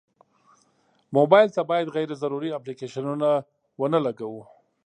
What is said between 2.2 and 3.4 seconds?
ضروري اپلیکیشنونه